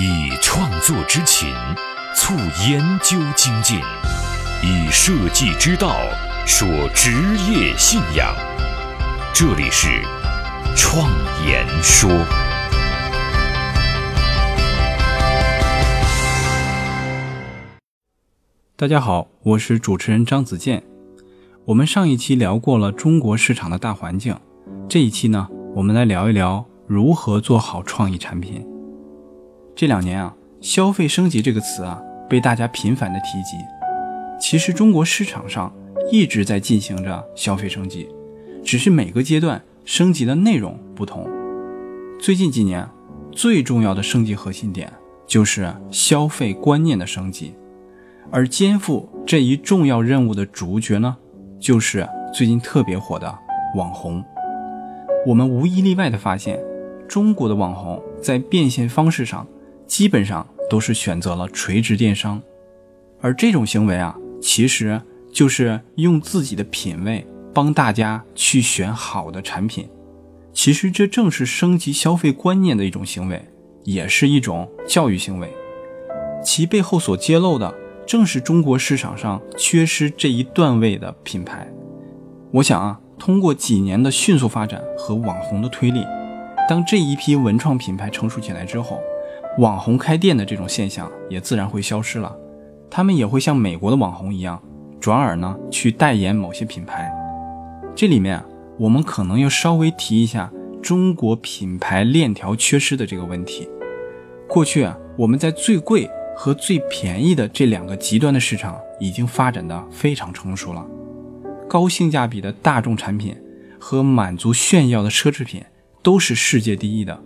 [0.00, 1.52] 以创作之情
[2.14, 2.32] 促
[2.68, 3.80] 研究精进，
[4.62, 5.96] 以设计之道
[6.46, 7.10] 说职
[7.50, 8.32] 业信仰。
[9.34, 9.88] 这里是
[10.76, 11.10] 创
[11.44, 12.08] 言说。
[18.76, 20.84] 大家好，我是主持人张子健。
[21.64, 24.38] 我们上一期聊过了中国市场的大环境，
[24.88, 28.64] 这一期呢，我们来聊一聊如何做好创意产品。
[29.78, 33.56] 这两年啊，消费升级这个词啊，被大家频繁的提及。
[34.40, 35.72] 其实中国市场上
[36.10, 38.08] 一直在进行着消费升级，
[38.64, 41.24] 只是每个阶段升级的内容不同。
[42.18, 42.84] 最近几年，
[43.30, 44.92] 最重要的升级核心点
[45.28, 47.54] 就是消费观念的升级，
[48.32, 51.16] 而肩负这一重要任务的主角呢，
[51.60, 52.04] 就是
[52.34, 53.32] 最近特别火的
[53.76, 54.24] 网红。
[55.24, 56.58] 我们无一例外的发现，
[57.06, 59.46] 中国的网红在变现方式上。
[59.88, 62.40] 基本上都是选择了垂直电商，
[63.22, 65.00] 而这种行为啊，其实
[65.32, 69.88] 就是用自己的品味帮大家去选好的产品。
[70.52, 73.42] 其实这正是升级消费观念的一种行为，
[73.84, 75.48] 也是一种教育行为。
[76.44, 77.74] 其背后所揭露的，
[78.06, 81.66] 正是中国市场上缺失这一段位的品牌。
[82.52, 86.04] 我想啊，通过几年的迅速发展和网红的推力，
[86.68, 89.00] 当这一批文创品牌成熟起来之后。
[89.58, 92.32] 网红开店的这种现象也自然会消失了，
[92.88, 94.62] 他们也会像美国的网红一样，
[95.00, 97.12] 转而呢去代言某些品牌。
[97.92, 98.40] 这里面
[98.78, 100.48] 我们可能要稍微提一下
[100.80, 103.68] 中国品牌链条缺失的这个问题。
[104.46, 110.86] 过去啊，我们在最贵和最便宜的这两个极端的市场已经发展的非常成熟了，
[111.68, 113.36] 高性价比的大众产品
[113.80, 115.60] 和满足炫耀的奢侈品
[116.00, 117.20] 都是世界第一的。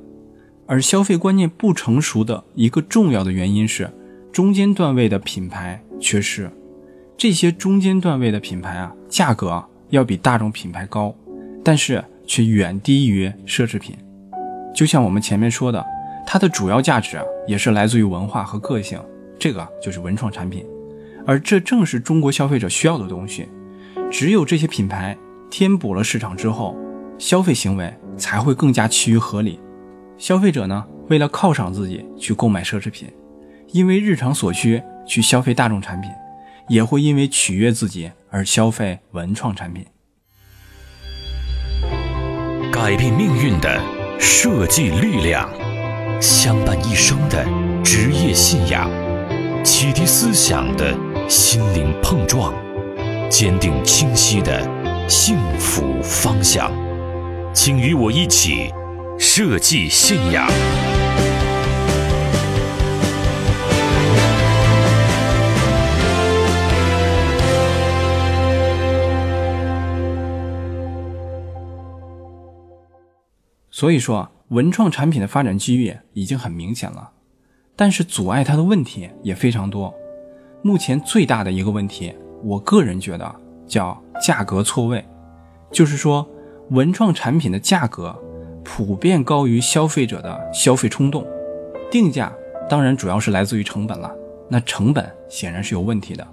[0.73, 3.91] 而消费观念不成熟的一个重要的原因是，
[4.33, 6.51] 中间段位的品牌缺失。
[7.15, 11.15] 这些中间段位的品牌啊，价格要比大众品牌高，
[11.63, 13.95] 但是却远低于奢侈品。
[14.75, 15.85] 就像我们前面说的，
[16.27, 18.99] 它的主要价值啊，也是来自于文化和个性，
[19.39, 20.65] 这个就是文创产品。
[21.27, 23.47] 而这正是中国消费者需要的东西。
[24.11, 25.15] 只有这些品牌
[25.51, 26.75] 填补了市场之后，
[27.19, 29.61] 消费行为才会更加趋于合理。
[30.23, 33.09] 消费者呢，为了犒赏自己去购买奢侈品，
[33.73, 36.09] 因为日常所需去消费大众产品，
[36.69, 39.85] 也会因为取悦自己而消费文创产品。
[42.73, 43.83] 改变命运的
[44.21, 45.51] 设计力量，
[46.21, 47.45] 相伴一生的
[47.83, 48.89] 职业信仰，
[49.65, 50.97] 启迪思想的
[51.29, 52.55] 心灵碰撞，
[53.29, 54.63] 坚定清晰的
[55.09, 56.71] 幸福方向，
[57.53, 58.73] 请与我一起。
[59.25, 60.49] 设计信仰。
[73.71, 77.13] 所以说，文创产品的发展机遇已经很明显了，
[77.77, 79.95] 但是阻碍它的问题也非常多。
[80.63, 82.13] 目前最大的一个问题，
[82.43, 83.33] 我个人觉得
[83.69, 85.05] 叫价格错位，
[85.71, 86.29] 就是说，
[86.71, 88.21] 文创产品的价格。
[88.65, 91.27] 普遍高于消费者的消费冲动，
[91.91, 92.33] 定价
[92.69, 94.11] 当然主要是来自于成本了。
[94.49, 96.27] 那成本显然是有问题的。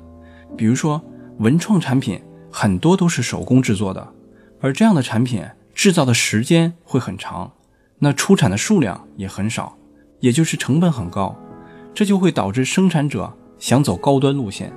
[0.58, 1.02] 比如说，
[1.38, 4.08] 文创产品很多都是手工制作的，
[4.60, 7.54] 而这样的产品制造的时间会很长，
[8.00, 9.78] 那出产的数量也很少，
[10.20, 11.36] 也就是成本很高，
[11.94, 14.74] 这就会导致生产者想走高端路线，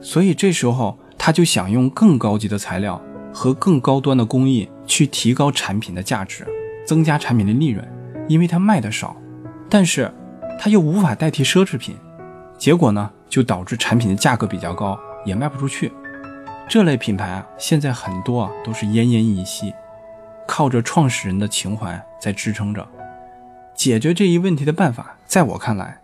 [0.00, 3.00] 所以这时候他就想用更高级的材料
[3.32, 6.46] 和更高端的工艺去提高产品的价值。
[6.84, 7.86] 增加产品的利润，
[8.28, 9.16] 因为它卖的少，
[9.68, 10.12] 但是
[10.58, 11.96] 它又无法代替奢侈品，
[12.58, 15.92] 结果呢就导致产品的价格比较高，也卖不出去。
[16.68, 19.72] 这类品牌啊，现在很多啊都是奄奄一息，
[20.46, 22.86] 靠着创始人的情怀在支撑着。
[23.74, 26.02] 解决这一问题的办法，在我看来，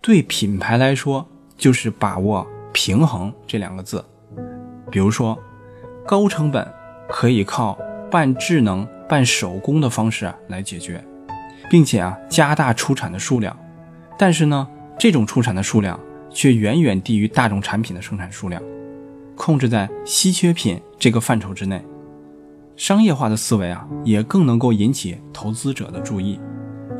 [0.00, 1.26] 对品牌来说
[1.56, 4.04] 就是把握平衡这两个字。
[4.90, 5.38] 比如说，
[6.06, 6.66] 高成本
[7.08, 7.78] 可以靠
[8.10, 8.86] 半智能。
[9.08, 11.02] 办手工的方式啊来解决，
[11.70, 13.56] 并且啊加大出产的数量，
[14.18, 14.66] 但是呢
[14.98, 15.98] 这种出产的数量
[16.30, 18.62] 却远远低于大众产品的生产数量，
[19.34, 21.84] 控制在稀缺品这个范畴之内。
[22.76, 26.38] 商业化的思维啊也更能够引起投资者的注意，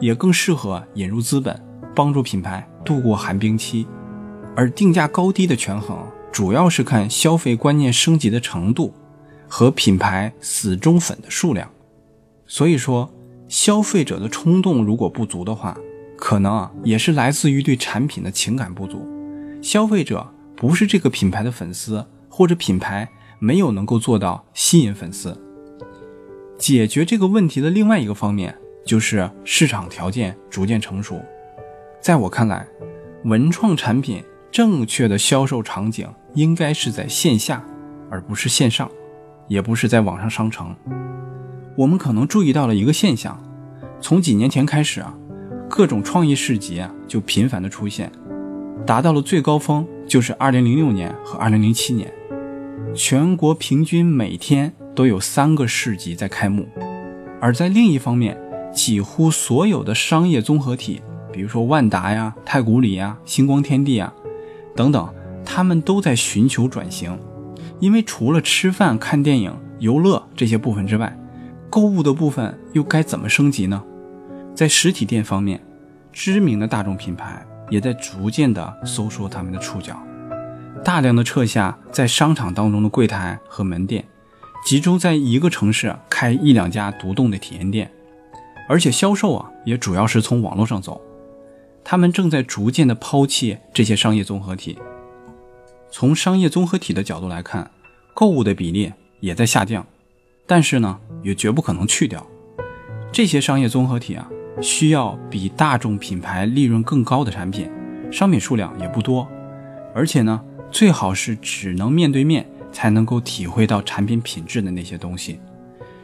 [0.01, 1.61] 也更适合引入资本，
[1.95, 3.87] 帮助品牌度过寒冰期。
[4.55, 5.99] 而定价高低的权衡，
[6.33, 8.95] 主要是看消费观念升级的程度
[9.47, 11.69] 和品牌死忠粉的数量。
[12.47, 13.13] 所以说，
[13.49, 15.77] 消费者的冲动如果不足的话，
[16.17, 19.07] 可能啊也是来自于对产品的情感不足。
[19.61, 23.09] 消费者不是这个品牌的粉丝，或者品牌
[23.39, 25.37] 没有能够做到吸引粉丝。
[26.59, 31.21] 解决这个问题的另外一个方面就是市场条件逐渐成熟。
[32.01, 32.67] 在我看来，
[33.25, 37.63] 文创产品正确的销售场景应该是在线下，
[38.09, 38.91] 而不是线上，
[39.49, 40.75] 也不是在网上商城。
[41.77, 43.39] 我们可能注意到了一个现象，
[44.01, 45.15] 从几年前开始啊，
[45.69, 48.11] 各种创意市集啊就频繁的出现，
[48.87, 52.13] 达到了最高峰就是2006年和2007年，
[52.95, 54.73] 全国平均每天。
[54.97, 56.67] 都有三个市集在开幕，
[57.39, 58.35] 而在另一方面，
[58.73, 64.11] 几乎所有的商业综合体，比如说万达呀、太古里呀、星光天地啊
[64.75, 65.07] 等等，
[65.45, 67.15] 他们都在寻求转型。
[67.79, 71.15] 因为除了吃饭、看电影、游乐这些部分之外，
[71.77, 73.85] 购物的部分又该怎么升级呢？
[74.55, 75.63] 在实体店方面，
[76.11, 79.95] 知名的大众品牌也在逐渐的收缩他们的触角，
[80.83, 84.03] 大量的撤下在商场当中的柜台和门店。
[84.65, 87.93] 集中在一个城市开一两家独栋的体验店，
[88.71, 90.99] 而且销售啊也主要是从网络上走。
[91.85, 94.79] 他们正在逐渐的抛弃这些商业综合体。
[95.91, 97.71] 从商业综合体的角度来看，
[98.15, 99.87] 购物的比例也在下降，
[100.47, 102.27] 但是呢，也绝不可能去掉。
[103.13, 104.29] 这些商业综合体啊，
[104.61, 107.71] 需要比大众品牌利润更高的产品，
[108.11, 109.29] 商品数量也不多，
[109.95, 110.41] 而且呢，
[110.71, 112.47] 最好是只能面对面。
[112.73, 115.41] 才能够体会到产品品质的那些东西，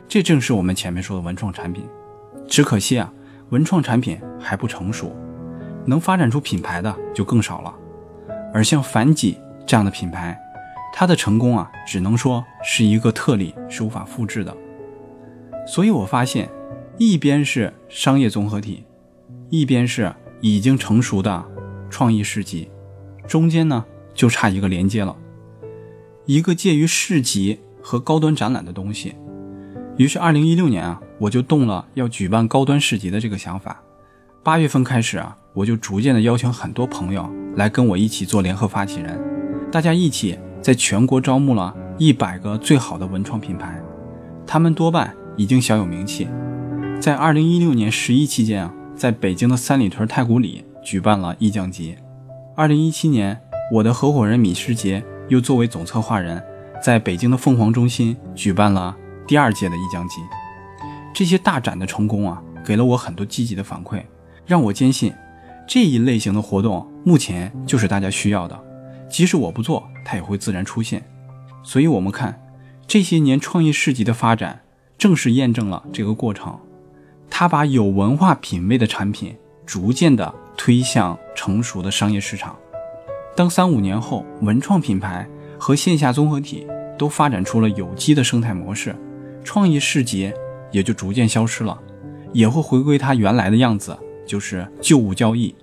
[0.08, 1.84] 这正是我们前面说的文创产品。
[2.48, 3.12] 只可惜啊，
[3.50, 5.14] 文创产品还不成熟，
[5.84, 7.74] 能发展出品牌的就更少了。
[8.54, 9.36] 而像凡几
[9.66, 10.38] 这样的品牌，
[10.92, 14.54] 它的成功啊，只能说是一个特例，是无法复制的。
[15.66, 16.48] 所以我发现，
[16.98, 18.84] 一边是商业综合体，
[19.48, 21.44] 一边是已经成熟的
[21.88, 22.70] 创意市集，
[23.26, 25.16] 中间呢就差一个连接了。
[26.26, 29.14] 一个介于市集和高端展览的东西，
[29.96, 33.82] 于是二零一六年啊，我就动了要举办高端市集的这个想法。
[34.44, 39.20] 八月份开始啊，我就逐渐的邀请很多朋友来跟我一起做联合发起人，
[39.70, 43.78] 大家一起在全国招募了一百个最好的文创品牌，
[44.46, 46.28] 他们多半已经小有名气。
[47.00, 51.98] 在二零一六年十一期间啊，在北京的三里屯太古里举办了意匠节。
[52.56, 53.40] 二零一七年，
[53.72, 55.04] 我的合伙人米世杰。
[55.28, 56.42] 又作为总策划人，
[56.82, 58.94] 在北京的凤凰中心举办了
[59.26, 60.16] 第二届的意匠集。
[61.14, 64.02] 这些大展的成功啊，给了我很多积极的反馈，
[64.44, 65.10] 让我坚信
[65.66, 68.60] 这一类型的活动目前就是大家需要的。
[69.08, 71.02] 即使我不做，它也会自然出现。
[71.62, 72.40] 所以，我们看
[72.86, 74.62] 这些年创意市集的发展，
[74.98, 76.58] 正是验证了这个过程。
[77.30, 79.34] 它把有文化品位的产品
[79.64, 82.56] 逐渐的推向成熟的商业市场。
[83.34, 85.26] 当三五年后，文创品牌
[85.58, 86.66] 和线下综合体
[86.98, 88.94] 都发展出了有机的生态模式，
[89.42, 90.30] 创意市集
[90.70, 91.80] 也就逐渐消失了，
[92.32, 93.96] 也会回归它原来的样子，
[94.26, 95.54] 就是旧物交易。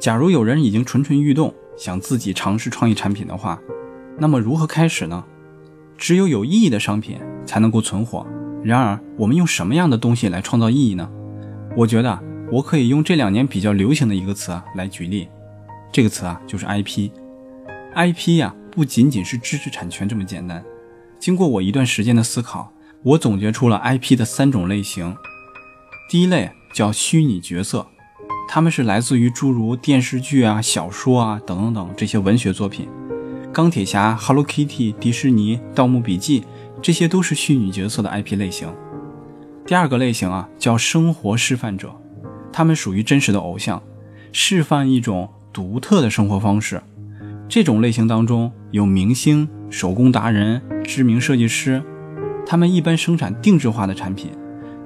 [0.00, 3.60] 假如有人已经蠢蠢欲动，想自己尝试创意产品的话，
[4.18, 5.24] 那么如何开始呢？
[5.96, 8.26] 只有有意义的商品才能够存活。
[8.62, 11.08] 然而，我们用什么样的东西来创造意义呢？
[11.76, 12.18] 我觉得
[12.50, 15.28] 我可以用这两年比较流行的一个词来举例。
[15.92, 20.64] 这个词啊，就是 IP，IP 呀，不仅仅是知识产权这么简单。
[21.18, 22.72] 经过我一段时间的思考，
[23.02, 25.16] 我总结出了 IP 的三种类型。
[26.08, 27.86] 第一类叫虚拟角色，
[28.54, 32.88] 他们是来自于诸如电视剧啊、小说啊等等等这些文学作品。
[33.52, 36.44] 钢铁侠、Hello Kitty、迪士尼、盗墓笔记，
[36.80, 38.72] 这些都是虚拟角色的 IP 类型。
[39.66, 42.00] 第二个类型啊，叫生活示范者，
[42.52, 43.82] 他们属于真实的偶像，
[44.30, 45.28] 示范一种。
[45.52, 46.80] 独特的生活方式，
[47.48, 51.82] 这种类型当中有明星、手工达人、知名设计师，
[52.46, 54.30] 他们一般生产定制化的产品，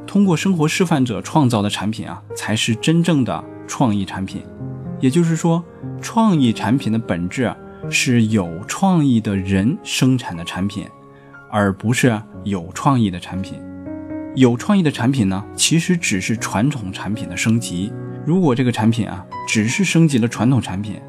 [0.07, 4.43] 通过生活示范者创造的产品啊，才是真正的创意产品。
[4.99, 5.63] 也就是说，
[6.01, 7.55] 创意产品的本质
[7.89, 10.85] 是有创意的人生产的产品，
[11.53, 13.55] 而不是有创意的产品。
[14.35, 17.93] 有创意的产品呢，其实只是传统产品的升级。
[18.27, 21.01] 如果这个产品啊，只是升级了传统产品，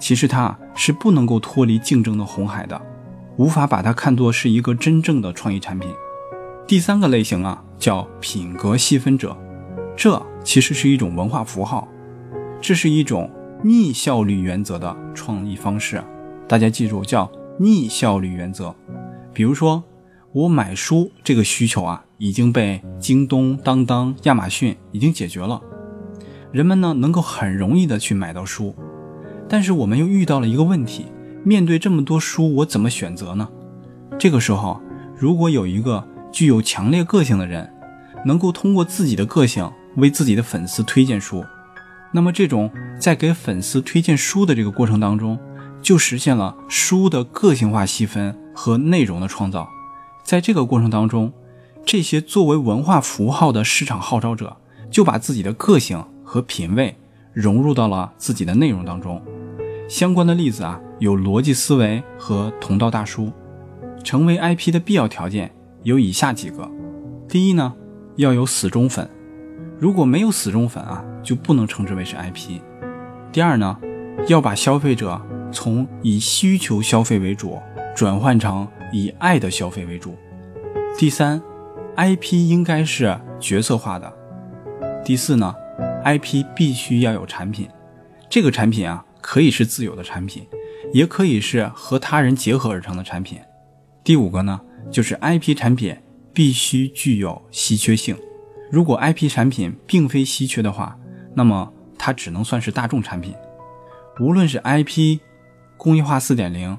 [0.00, 2.80] 其实它是不能够脱离竞争的红海的，
[3.36, 5.88] 无法把它看作是一个真正的创意产品。
[6.66, 9.36] 第三个类型啊，叫品格细分者，
[9.96, 11.88] 这其实是一种文化符号，
[12.60, 13.30] 这是一种
[13.62, 16.02] 逆效率原则的创意方式。
[16.48, 18.74] 大家记住，叫逆效率原则。
[19.32, 19.82] 比如说，
[20.32, 25.60] 我买书这个需求啊，已经被京东、当当、亚马逊已经解决了。
[26.52, 28.74] 人们呢能够很容易的去买到书，
[29.48, 31.06] 但是我们又遇到了一个问题：
[31.44, 33.48] 面对这么多书，我怎么选择呢？
[34.18, 34.80] 这个时候，
[35.16, 37.70] 如果有一个具有强烈个性的人，
[38.24, 41.44] 能够通过自己的个性为自己的粉丝推荐书，
[42.12, 45.38] 那么这种在给粉丝推荐书的这个过程当中，
[45.82, 49.68] 就实现了书的个性化细分和内容的创造。
[50.24, 51.32] 在这个过程当中，
[51.84, 54.56] 这些作为文化符号的市场号召者，
[54.90, 56.96] 就把自己的个性和品味
[57.32, 59.22] 融入到了自己的内容当中。
[59.88, 63.30] 相关的例子啊，有逻辑思维和同道大叔。
[64.02, 66.70] 成为 IP 的必要条件有以下几个：
[67.28, 67.74] 第一呢，
[68.14, 69.08] 要有死忠粉，
[69.78, 72.60] 如果没有死忠粉啊，就不能称之为是 IP。
[73.30, 73.78] 第二呢，
[74.26, 75.20] 要把消费者
[75.52, 77.60] 从以需求消费为主，
[77.94, 80.16] 转换成以爱的消费为主。
[80.96, 81.42] 第三
[81.96, 84.10] ，IP 应该是角色化的。
[85.04, 85.54] 第四呢
[86.04, 87.68] ，IP 必须要有产品，
[88.30, 90.46] 这个产品啊，可以是自有的产品，
[90.94, 93.38] 也可以是和他人结合而成的产品。
[94.02, 94.58] 第五个呢，
[94.90, 95.94] 就是 IP 产品
[96.32, 98.16] 必须具有稀缺性。
[98.70, 100.98] 如果 IP 产品并非稀缺的话，
[101.34, 103.34] 那么它只能算是大众产品。
[104.20, 105.18] 无论是 IP、
[105.76, 106.78] 工业化4.0、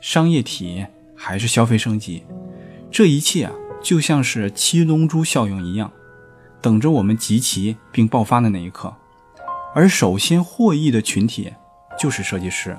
[0.00, 2.24] 商业体还是消费升级，
[2.90, 3.52] 这一切啊，
[3.82, 5.90] 就像是七龙珠效应一样，
[6.60, 8.94] 等着我们集齐并爆发的那一刻。
[9.74, 11.52] 而首先获益的群体
[11.98, 12.78] 就是设计师。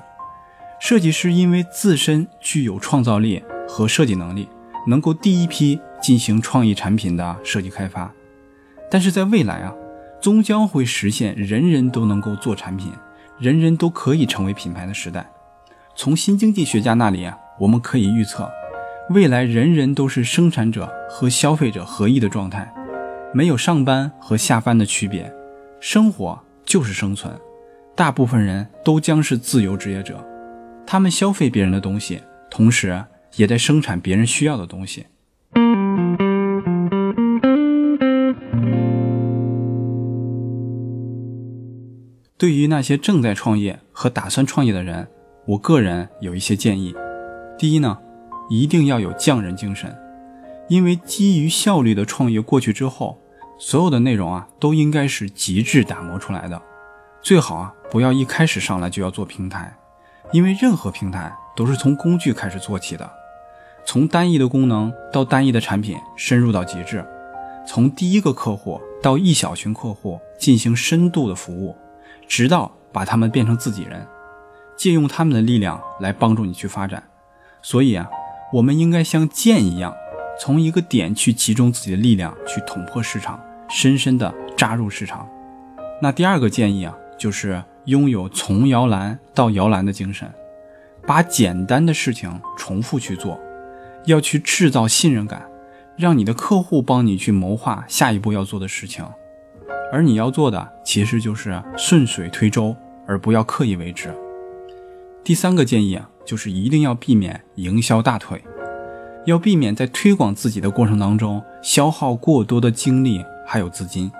[0.80, 3.42] 设计师因为自身具有创造力。
[3.72, 4.48] 和设计能力
[4.88, 8.12] 能够第一批进行创意产品的设计开发，
[8.90, 9.72] 但是在未来啊，
[10.20, 12.92] 终将会实现人人都能够做产品，
[13.38, 15.30] 人人都可以成为品牌的时代。
[15.94, 18.50] 从新经济学家那里啊，我们可以预测，
[19.10, 22.72] 未来人人都是生产者和消费者合一的状态，
[23.32, 25.32] 没有上班和下班的区别，
[25.80, 27.32] 生活就是生存。
[27.94, 30.24] 大部分人都将是自由职业者，
[30.86, 32.20] 他们消费别人的东西，
[32.50, 33.04] 同时。
[33.36, 35.06] 也在生产别人需要的东西。
[42.40, 45.06] 对于那些正在创业和打算创业的人，
[45.44, 46.94] 我个人有一些建议。
[47.58, 47.98] 第一呢，
[48.48, 49.94] 一定要有匠人精神，
[50.66, 53.20] 因为基于效率的创业过去之后，
[53.58, 56.62] 所有的内容啊都应该是极致打磨出来的。
[57.20, 59.76] 最好啊不要一开始上来就要做平台，
[60.32, 63.06] 因为任何平台都是从工具开始做起的。
[63.84, 67.04] 从单一的功能到单一的产品，深入到极致；
[67.68, 71.76] 从第一个客户到一小群客户进行深度的服务，
[72.30, 74.06] 直到把他们变成自己人，
[74.76, 77.02] 借用他们的力量来帮助你去发展。
[77.60, 78.08] 所以啊，
[78.52, 79.92] 我们应该像剑一样，
[80.38, 85.28] 从一个点去集中自己的力量，去捅破市场，深深的扎入市场。
[86.00, 90.32] 那第二个建议啊，就是拥有从摇篮到摇篮的精神，
[91.04, 93.40] 把简单的事情重复去做。
[94.06, 95.42] 要去制造信任感，
[95.96, 99.04] 让你的客户帮你去谋划下一步要做的事情，
[99.92, 102.74] 而你要做的其实就是顺水推舟，
[103.06, 104.08] 而不要刻意为之。
[105.22, 108.42] 第三个建议啊，就是一定要避免营销大腿，
[109.26, 114.10] 要避免在推广自己的过程当中消耗过多的精力还有资金。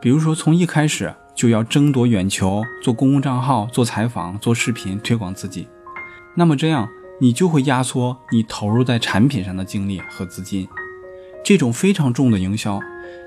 [0.00, 5.68] 比如说，从一开始就要争夺眼球，做公共账号、做采访、做视频推广自己，
[6.34, 6.88] 那么这样。
[7.20, 10.66] 你就会压缩你投入在产品上的精力和资金，
[11.44, 12.80] 这种非常重的营销，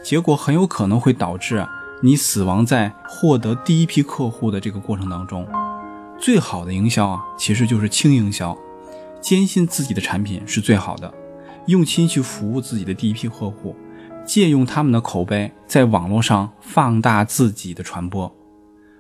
[0.04, 1.68] 结果很有可能会导致
[2.02, 5.48] 你死亡在获得第一批客户的这个过程当中。
[6.18, 8.58] 最好的营销啊，其实就是轻营销，
[9.20, 11.14] 坚信自己的产品是最好的，
[11.68, 13.76] 用心去服务自己的第一批客户，
[14.26, 18.34] 借用他们的口碑，在网络上放大自己的传播。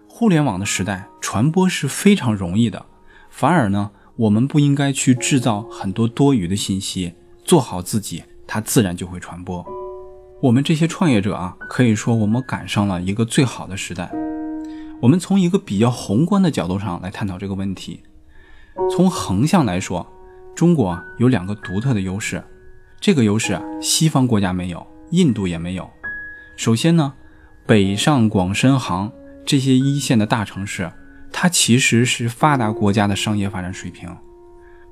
[0.07, 2.85] 互联网的时代，传播是非常容易的，
[3.29, 3.91] 反而呢。
[4.17, 9.65] 我们不应该去制造很多多余的信息，做好自己，它自然就会传播。
[10.41, 14.11] 我们这些创业者啊，可以说我们赶上了一个最好的时代。
[15.01, 18.01] 我们从一个比较宏观的角度上来探讨这个问题。
[18.91, 20.05] 从横向来说，
[20.55, 22.43] 中国有两个独特的优势，
[22.99, 25.89] 这个优势啊西方国家没有，印度也没有。
[26.57, 27.13] 首先呢，
[27.65, 29.11] 北上广深杭
[29.45, 30.91] 这些一线的大城市。
[31.37, 34.09] 它其实是发达国家的商业发展水平，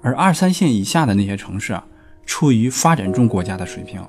[0.01, 1.85] 而二三线以下的那些城市啊
[2.25, 4.01] 处于发展中国家的水平。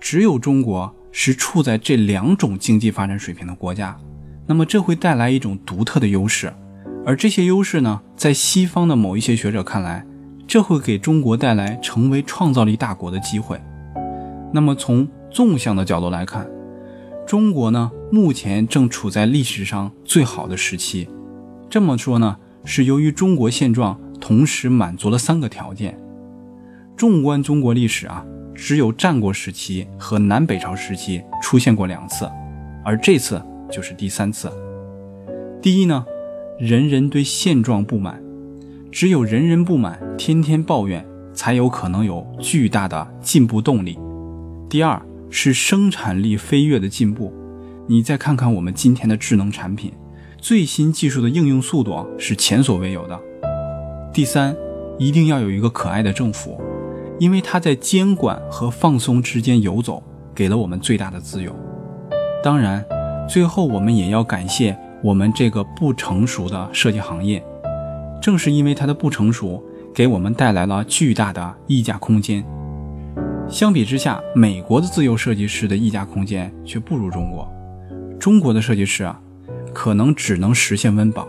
[0.00, 3.96] 只有中国是处在这两种经济发展水平的国家，
[4.46, 6.52] 那么这会带来一种独特的优势。
[7.04, 10.04] 而这些优势呢，在西方的某一些学者看来，
[10.46, 13.60] 这会给中国带来成为创造力大国的机会。
[14.52, 16.48] 那么从纵向的角度来看，
[17.26, 21.08] 中国呢，目前正处在历史上最好的时期。
[21.70, 25.98] 这么说呢，是由于中国现状同时满足了三个条件。
[27.02, 32.30] 纵观中国历史啊，只有战国时期和南北朝时期出现过两次，
[32.84, 34.48] 而这次就是第三次。
[35.60, 36.06] 第一呢，
[36.60, 38.22] 人人对现状不满，
[38.92, 41.04] 只有人人不满，天天抱怨，
[41.34, 43.98] 才有可能有巨大的进步动力。
[44.70, 47.34] 第二是生产力飞跃的进步，
[47.88, 49.92] 你再看看我们今天的智能产品，
[50.38, 53.20] 最新技术的应用速度是前所未有的。
[54.12, 54.54] 第三，
[55.00, 56.62] 一定要有一个可爱的政府。
[57.22, 60.02] 因为它在监管和放松之间游走，
[60.34, 61.54] 给了我们最大的自由。
[62.42, 62.84] 当然，
[63.28, 67.40] 最后我们也要感谢我们这个不成熟的设计行业。
[68.20, 69.62] 正是因为它的不成熟，
[69.94, 72.44] 给我们带来了巨大的溢价空间。
[73.48, 77.48] 相比之下，美国的自由设计师的溢价空间却不如中国。
[78.18, 79.20] 中国的设计师啊，
[79.72, 81.28] 可能只能实现温饱，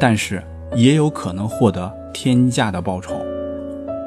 [0.00, 0.42] 但是
[0.74, 3.14] 也有可能获得天价的报酬。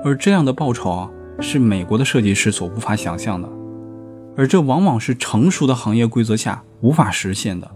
[0.05, 1.09] 而这样的报酬啊，
[1.39, 3.49] 是美国的设计师所无法想象的，
[4.35, 7.69] 而这往往是成熟的行业规则下无法实现的。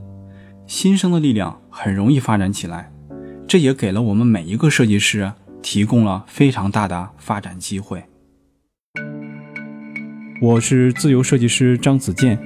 [0.66, 2.92] 新生的力量很容易发展起来，
[3.48, 8.04] 这也给了我们每一个设计师提供了非常大的发展机会。
[10.42, 12.38] 我是自由设计师张子健，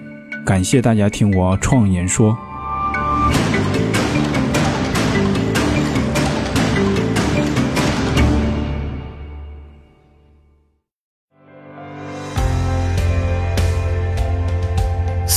[0.46, 2.38] 感谢大家听我创言说。